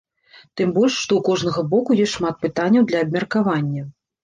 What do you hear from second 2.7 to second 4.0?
для абмеркавання.